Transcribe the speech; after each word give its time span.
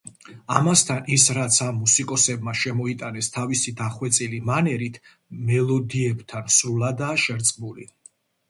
ამასთან 0.59 1.09
ის 1.15 1.25
რაც 1.37 1.57
ამ 1.65 1.75
მუსიკოსებმა 1.81 2.55
შემოიტანეს 2.61 3.29
თავისი 3.35 3.75
დახვეწილი 3.83 4.41
მანერით 4.49 4.97
მელოდიებთან 5.51 6.53
სრულადაა 6.57 7.21
შერწყმული. 7.27 7.89